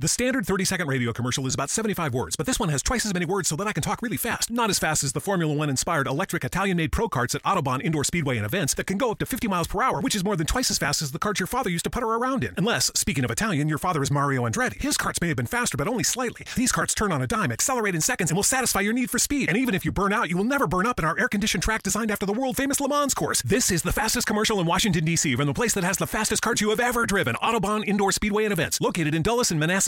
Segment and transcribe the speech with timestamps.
[0.00, 3.04] The standard 30 second radio commercial is about 75 words, but this one has twice
[3.04, 4.48] as many words so that I can talk really fast.
[4.48, 7.82] Not as fast as the Formula One inspired electric Italian made pro karts at Autobahn
[7.82, 10.22] Indoor Speedway and events that can go up to 50 miles per hour, which is
[10.22, 12.54] more than twice as fast as the karts your father used to putter around in.
[12.56, 14.80] Unless, speaking of Italian, your father is Mario Andretti.
[14.80, 16.46] His karts may have been faster, but only slightly.
[16.54, 19.18] These karts turn on a dime, accelerate in seconds, and will satisfy your need for
[19.18, 19.48] speed.
[19.48, 21.64] And even if you burn out, you will never burn up in our air conditioned
[21.64, 23.42] track designed after the world famous Le Mans course.
[23.42, 26.40] This is the fastest commercial in Washington, D.C., from the place that has the fastest
[26.40, 29.87] karts you have ever driven Autobahn Indoor Speedway and events, located in Dulles and Manassas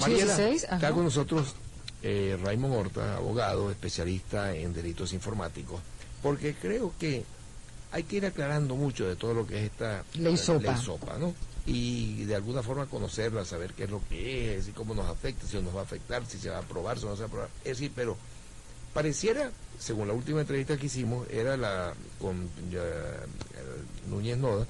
[0.00, 1.54] Mariela, está con nosotros
[2.02, 5.80] eh, Raymond Horta, abogado, especialista en delitos informáticos,
[6.22, 7.24] porque creo que
[7.90, 10.76] hay que ir aclarando mucho de todo lo que es esta Ley SOPA.
[10.76, 11.34] SOPA, ¿no?
[11.66, 15.46] Y de alguna forma conocerla, saber qué es lo que es y cómo nos afecta,
[15.46, 17.28] si nos va a afectar, si se va a aprobar, si no se va a
[17.28, 17.50] aprobar.
[17.64, 18.16] Es decir, pero
[18.94, 22.80] pareciera, según la última entrevista que hicimos, era la con eh,
[24.08, 24.66] Núñez Noda,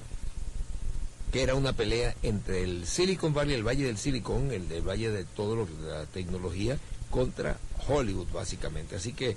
[1.31, 5.11] que era una pelea entre el Silicon Valley, el Valle del Silicon, el del Valle
[5.11, 6.77] de todo lo que la tecnología,
[7.11, 8.95] contra Hollywood, básicamente.
[8.95, 9.35] Así que,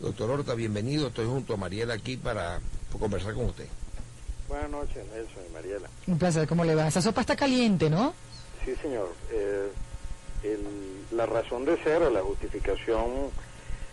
[0.00, 1.08] doctor Horta, bienvenido.
[1.08, 2.60] Estoy junto a Mariela aquí para
[2.98, 3.66] conversar con usted.
[4.48, 5.88] Buenas noches, Nelson y Mariela.
[6.06, 6.88] Un placer, ¿cómo le va?
[6.88, 8.14] Esa sopa está caliente, ¿no?
[8.64, 9.12] Sí, señor.
[9.32, 9.68] Eh,
[10.44, 13.30] el- la razón de ser o la justificación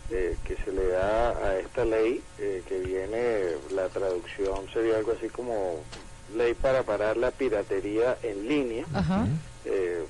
[0.10, 5.14] eh, que se le da a esta ley, eh, que viene, la traducción sería algo
[5.18, 5.78] así como
[6.36, 9.26] ley para parar la piratería en línea, Ajá.
[9.66, 10.04] eh,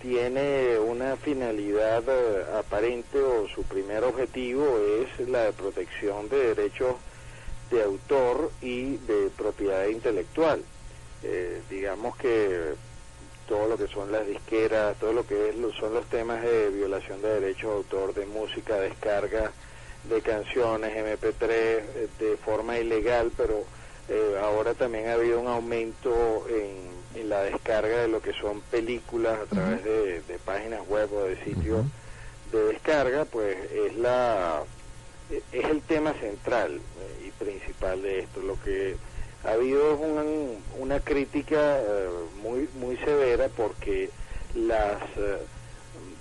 [0.00, 6.96] tiene una finalidad eh, aparente o su primer objetivo es la de protección de derechos
[7.70, 10.62] de autor y de propiedad intelectual.
[11.22, 12.74] Eh, digamos que
[13.48, 16.68] todo lo que son las disqueras, todo lo que es, lo- son los temas de
[16.70, 19.50] violación de derechos de autor, de música, descarga
[20.04, 23.64] de canciones, MP3, eh, de forma ilegal, pero
[24.08, 26.90] eh, ahora también ha habido un aumento en,
[27.20, 31.24] en la descarga de lo que son películas a través de, de páginas web o
[31.24, 31.84] de sitios
[32.52, 34.62] de descarga, pues es la
[35.30, 38.40] eh, es el tema central eh, y principal de esto.
[38.40, 38.96] Lo que
[39.44, 42.08] ha habido es un- una crítica eh,
[42.40, 44.10] muy muy severa porque
[44.54, 45.38] las eh,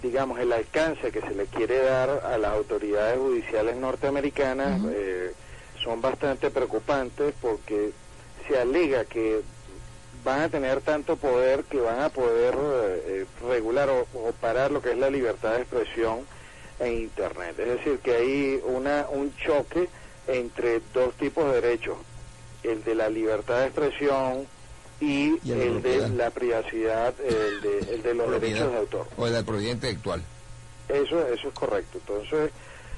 [0.01, 5.33] digamos el alcance que se le quiere dar a las autoridades judiciales norteamericanas eh,
[5.85, 7.91] son bastante preocupantes porque
[8.47, 9.41] se alega que
[10.25, 14.81] van a tener tanto poder que van a poder eh, regular o, o parar lo
[14.81, 16.21] que es la libertad de expresión
[16.79, 17.57] en Internet.
[17.59, 19.87] Es decir, que hay una, un choque
[20.27, 21.97] entre dos tipos de derechos,
[22.63, 24.47] el de la libertad de expresión
[24.99, 26.09] y, Y el de el de propiedad.
[26.09, 28.39] la privacidad, el de, el de los Propiedad.
[28.41, 29.07] derechos de autor.
[29.17, 30.23] O de la propiedad intelectual.
[30.89, 31.99] Eso, eso es correcto.
[31.99, 32.51] Entonces,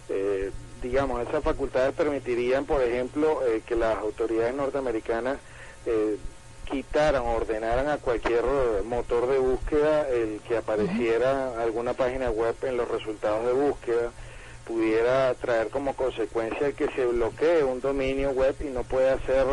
[0.10, 0.52] eh,
[0.82, 5.38] digamos, esas facultades permitirían, por ejemplo, eh, que las autoridades norteamericanas
[5.86, 6.18] eh,
[6.66, 12.78] quitaran ordenaran a cualquier eh, motor de búsqueda el que apareciera alguna página web en
[12.78, 14.12] los resultados de búsqueda
[14.66, 19.46] pudiera traer como consecuencia que se bloquee un dominio web y no pueda ser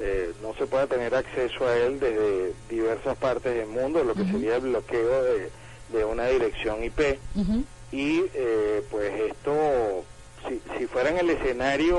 [0.00, 4.24] eh, no se pueda tener acceso a él desde diversas partes del mundo, lo que
[4.24, 5.50] sería el bloqueo de,
[5.92, 7.62] de una dirección IP Ujú.
[7.92, 10.04] y eh, pues esto
[10.48, 11.98] si, si fuera en el escenario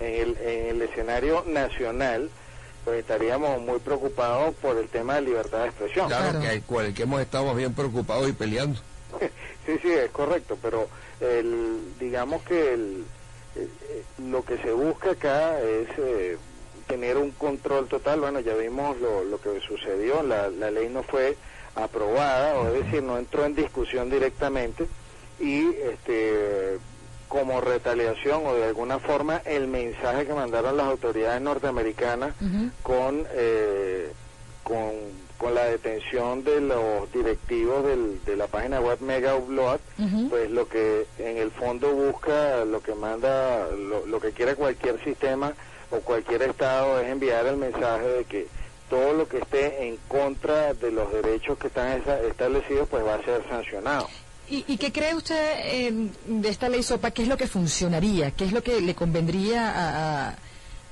[0.00, 2.30] en el, en el escenario nacional
[2.84, 6.62] pues estaríamos muy preocupados por el tema de libertad de expresión Claro, Claro.
[6.66, 8.78] que el que hemos estado bien preocupados y peleando.
[9.66, 10.88] sí sí es correcto pero
[11.20, 13.04] el digamos que el,
[13.56, 16.36] eh, eh, lo que se busca acá es eh,
[16.86, 21.02] tener un control total bueno ya vimos lo, lo que sucedió la, la ley no
[21.02, 21.36] fue
[21.74, 24.86] aprobada o es decir no entró en discusión directamente
[25.40, 26.78] y este
[27.28, 32.34] como retaliación o de alguna forma el mensaje que mandaron las autoridades norteamericanas
[32.82, 34.12] con, eh,
[34.64, 34.92] con,
[35.36, 39.80] con la detención de los directivos del- de la página web Mega Upload,
[40.28, 45.02] pues lo que en el fondo busca, lo que manda, lo, lo que quiere cualquier
[45.04, 45.52] sistema
[45.90, 48.46] o cualquier estado es enviar el mensaje de que
[48.90, 53.22] todo lo que esté en contra de los derechos que están establecidos pues va a
[53.22, 54.08] ser sancionado.
[54.50, 57.10] ¿Y, y qué cree usted eh, de esta ley SOPA?
[57.10, 58.30] ¿Qué es lo que funcionaría?
[58.30, 60.28] ¿Qué es lo que le convendría a,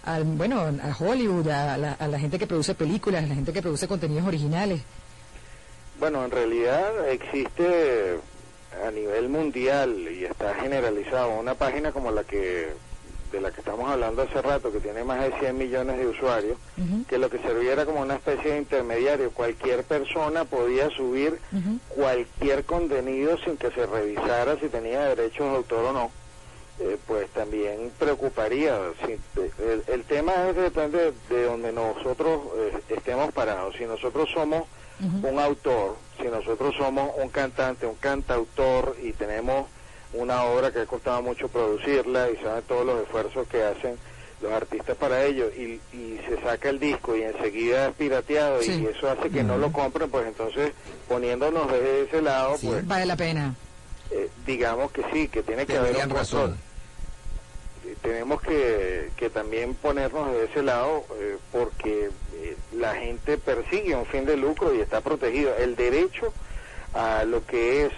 [0.05, 1.76] a- bueno, a Hollywood, a
[2.08, 4.82] la gente que produce películas, a la gente que produce contenidos originales?
[5.99, 8.19] Bueno, en realidad existe
[8.87, 12.69] a nivel mundial y está generalizado una página como la que
[13.37, 16.59] de la que estamos hablando hace rato, que tiene más de 100 millones de usuarios,
[17.06, 19.31] que lo que servía era como una especie de intermediario.
[19.31, 21.38] Cualquier persona podía subir
[21.88, 26.11] cualquier contenido sin que se revisara si tenía derechos de autor o no.
[26.79, 28.79] Eh, pues también preocuparía.
[29.06, 29.19] Si,
[29.91, 33.77] el, tema es depende de donde nosotros eh, estemos parados.
[33.77, 34.65] Si nosotros somos
[35.23, 39.67] un autor, si nosotros somos un cantante, un cantautor y tenemos
[40.12, 43.97] una obra que ha costado mucho producirla y saben todos los esfuerzos que hacen
[44.41, 45.81] los artistas para ello y,
[46.29, 50.11] se saca el disco y enseguida es pirateado y eso hace que no lo compren,
[50.11, 50.73] pues entonces
[51.08, 53.55] poniéndonos desde ese lado, pues vale la pena.
[54.11, 56.56] Eh, digamos que sí, que tiene que haber un razón.
[58.03, 64.06] Tenemos que, que también ponernos de ese lado eh, porque eh, la gente persigue un
[64.06, 65.55] fin de lucro y está protegido.
[65.56, 66.32] El derecho
[66.96, 67.93] a lo que es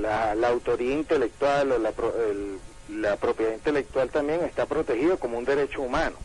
[0.00, 1.92] la, autoría intelectual o la,
[2.90, 6.16] la propiedad intelectual también está protegido como un derecho humano.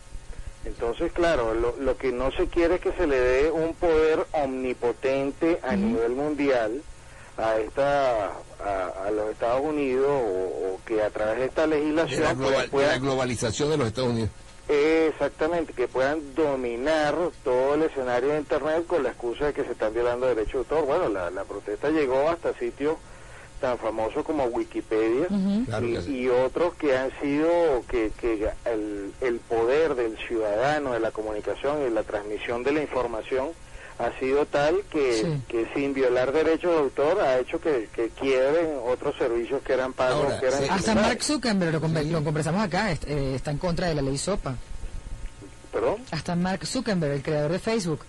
[0.65, 4.27] Entonces, claro, lo, lo, que no se quiere es que se le dé un poder
[4.33, 6.83] omnipotente a nivel mundial
[7.37, 12.37] a esta a, los Estados Unidos o, que a través de esta legislación
[12.69, 14.29] pues, la globalización de los Estados Unidos
[14.71, 17.13] Exactamente, que puedan dominar
[17.43, 20.75] todo el escenario de Internet con la excusa de que se están violando derechos de
[20.75, 20.85] autor.
[20.85, 22.95] Bueno, la, protesta llegó hasta sitios
[23.59, 25.27] tan famosos como Wikipedia
[26.07, 31.85] y, otros que han sido que, que el, el, poder del ciudadano, de la comunicación
[31.85, 33.49] y la transmisión de la información
[34.05, 38.79] ha sido tal que, que sin violar derechos de autor ha hecho que, que quiebren
[38.83, 40.33] otros servicios que eran pagos.
[40.39, 41.73] que eran hasta Mark Zuckerberg,
[42.11, 44.55] lo, conversamos acá, eh, está en contra de la ley SOPA.
[45.71, 45.97] ¿Perdón?
[46.11, 47.99] Hasta Mark Zuckerberg, el creador de Facebook,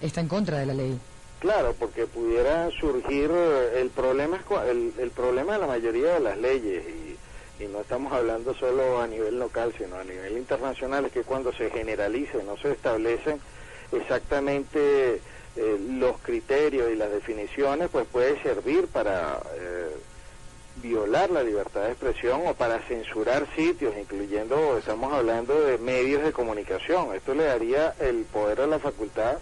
[0.00, 0.98] está en contra de la ley.
[1.40, 6.38] Claro, porque pudiera surgir eh, el problema el, el problema de la mayoría de las
[6.38, 11.12] leyes y, y no estamos hablando solo a nivel local, sino a nivel internacional, es
[11.12, 13.40] que cuando se generalice, no se establecen
[13.92, 15.20] exactamente
[15.56, 19.96] eh, los criterios y las definiciones, pues puede servir para eh,
[20.82, 26.32] violar la libertad de expresión o para censurar sitios, incluyendo, estamos hablando de medios de
[26.32, 27.14] comunicación.
[27.14, 29.38] Esto le daría el poder a la facultad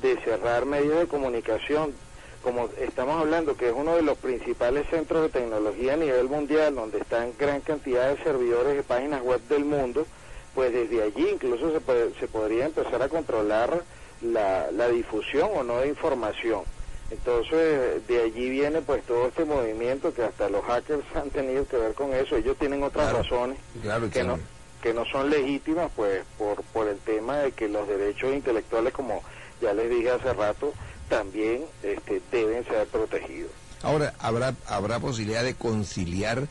[0.00, 1.92] de cerrar medios de comunicación,
[2.42, 6.74] como estamos hablando, que es uno de los principales centros de tecnología a nivel mundial,
[6.74, 10.06] donde están gran cantidad de servidores de páginas web del mundo,
[10.54, 13.82] pues desde allí incluso se, se podría empezar a controlar
[14.20, 16.62] la, la difusión o no de información.
[17.10, 21.76] Entonces, de allí viene pues todo este movimiento que hasta los hackers han tenido que
[21.76, 22.36] ver con eso.
[22.36, 23.58] Ellos tienen otras razones
[24.12, 24.38] que, no,
[24.80, 29.22] que no son legítimas pues por, por el tema de que los derechos intelectuales, como
[29.60, 30.72] ya les dije hace rato,
[31.10, 33.50] también este, deben ser protegidos.
[33.82, 36.46] Ahora, ¿habrá, habrá posibilidad de conciliar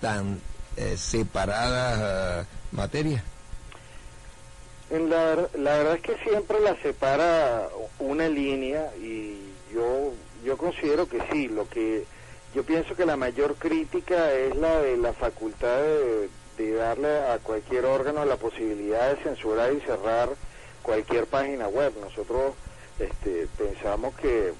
[0.00, 0.40] tan
[0.76, 3.22] eh, separadas uh, materias?
[4.90, 7.68] La, la verdad es que siempre la separa
[8.00, 9.38] una línea y
[9.72, 10.12] yo,
[10.44, 12.04] yo considero que sí, lo que
[12.54, 16.28] yo pienso que la mayor crítica es la de la facultad de,
[16.74, 20.28] darle a cualquier órgano la posibilidad de censurar y cerrar
[20.82, 21.94] cualquier página web.
[22.02, 22.52] Nosotros
[22.98, 24.52] este, pensamos que,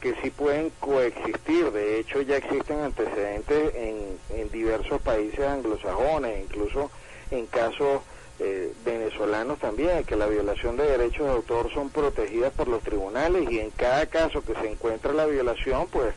[0.00, 6.90] que sí pueden coexistir, de hecho ya existen antecedentes en, en diversos países anglosajones, incluso
[7.30, 8.00] en casos
[8.38, 13.50] eh, venezolanos también, que la violación de derechos de autor son protegidas por los tribunales
[13.50, 16.14] y en cada caso que se encuentre la violación, pues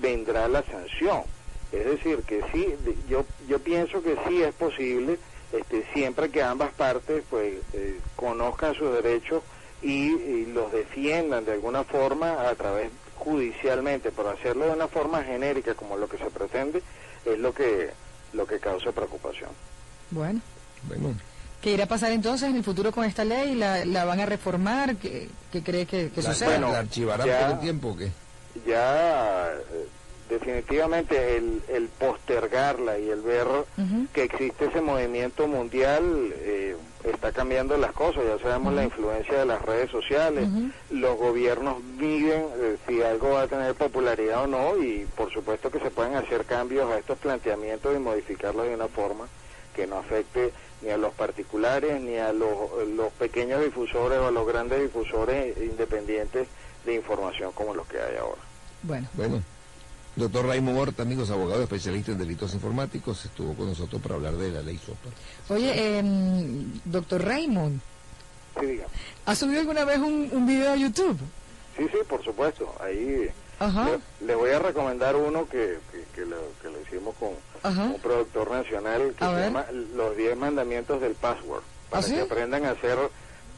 [0.00, 1.22] vendrá la sanción.
[1.70, 2.74] Es decir, que sí,
[3.08, 5.18] yo, yo pienso que sí es posible,
[5.52, 9.42] este, siempre que ambas partes pues eh, conozcan sus derechos
[9.82, 15.74] y, los defiendan de alguna forma a través judicialmente, pero hacerlo de una forma genérica
[15.74, 16.82] como lo que se pretende
[17.24, 17.90] es lo que
[18.32, 19.50] lo que causa preocupación.
[20.10, 20.40] Bueno.
[20.88, 21.14] Bueno.
[21.64, 23.54] ¿Qué irá a pasar entonces en el futuro con esta ley?
[23.54, 24.96] ¿La, la van a reformar?
[24.96, 25.30] ¿Qué,
[25.64, 26.58] cree que, que suceda?
[26.58, 28.12] ¿La archivarán por el tiempo o qué?
[28.66, 29.86] Ya, eh,
[30.28, 33.46] definitivamente el, el postergarla y el ver
[34.12, 38.24] que existe ese movimiento mundial eh, está cambiando las cosas.
[38.28, 40.46] Ya sabemos la influencia de las redes sociales.
[40.90, 45.70] Los gobiernos miden eh, si algo va a tener popularidad o no y por supuesto
[45.70, 49.24] que se pueden hacer cambios a estos planteamientos y modificarlos de una forma
[49.74, 50.52] que no afecte
[50.84, 55.56] ni a los particulares, ni a los, los pequeños difusores o a los grandes difusores
[55.58, 56.46] independientes
[56.84, 58.42] de información como los que hay ahora.
[58.82, 59.08] Bueno.
[59.14, 59.42] Bueno.
[60.16, 64.50] Doctor Raymond Horta, amigos abogados especialistas en delitos informáticos, estuvo con nosotros para hablar de
[64.52, 65.08] la ley SOPA.
[65.52, 67.80] Oye, em, doctor Raymond.
[68.60, 68.78] Sí,
[69.26, 71.18] ¿Ha subido alguna vez un, un video a YouTube?
[71.76, 72.72] Sí, sí, por supuesto.
[72.78, 73.98] Ahí Ajá.
[74.20, 77.30] le, le voy a recomendar uno que, que, que lo, que lo hicimos con
[77.64, 77.84] Ajá.
[77.84, 79.44] un productor nacional que A se ver.
[79.46, 79.66] llama
[79.96, 81.62] Los 10 Mandamientos del Password.
[81.90, 82.14] Para ¿Ah, sí?
[82.14, 82.96] que aprendan a hacer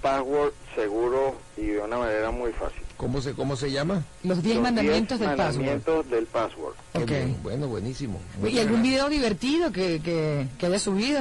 [0.01, 2.83] password seguro y de una manera muy fácil.
[2.97, 4.03] ¿Cómo se, cómo se llama?
[4.23, 5.57] Los 10 Los mandamientos 10 del password.
[5.57, 6.75] mandamientos del password.
[6.93, 7.09] Qué Ok.
[7.09, 8.21] bien, Bueno, buenísimo.
[8.41, 11.21] Muy ¿Y algún video divertido que, que, que haya subido?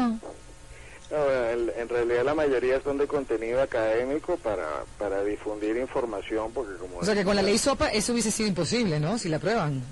[1.11, 4.67] No, en, en realidad la mayoría son de contenido académico para,
[4.99, 6.97] para difundir información porque como...
[6.99, 9.17] O sea que con la ley SOPA eso hubiese sido imposible, ¿no?
[9.17, 9.83] Si la prueban.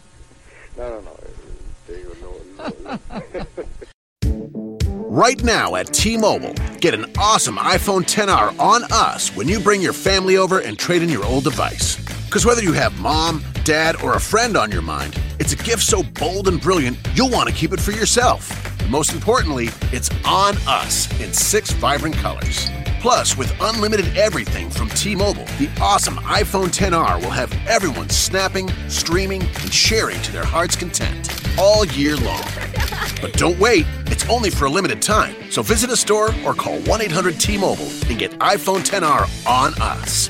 [0.78, 1.12] No, no, no.
[1.12, 1.34] eh,
[1.88, 2.33] Te digo, lo-
[5.16, 9.80] Right now at T Mobile, get an awesome iPhone 10R on us when you bring
[9.80, 12.04] your family over and trade in your old device.
[12.26, 15.84] Because whether you have mom, dad, or a friend on your mind, it's a gift
[15.84, 18.50] so bold and brilliant you'll want to keep it for yourself.
[18.82, 22.68] And most importantly, it's on us in six vibrant colors.
[23.04, 28.70] Plus, with unlimited everything from T Mobile, the awesome iPhone 10R will have everyone snapping,
[28.88, 31.30] streaming, and sharing to their heart's content
[31.60, 32.46] all year long.
[33.22, 35.36] But don't wait, it's only for a limited time.
[35.52, 39.74] So visit a store or call 1 800 T Mobile and get iPhone 10R on
[39.82, 40.30] us.